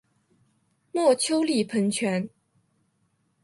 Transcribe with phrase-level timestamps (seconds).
[0.93, 2.27] 墨丘利喷泉。